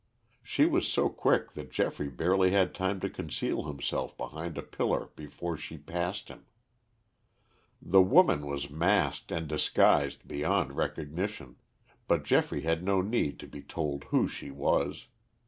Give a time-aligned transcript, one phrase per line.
[0.41, 5.11] She was so quick that Geoffrey barely had time to conceal himself behind a pillar
[5.15, 6.47] before she passed him.
[7.79, 11.57] The woman was masked and disguised beyond recognition,
[12.07, 15.05] but Geoffrey had no need to be told who she was.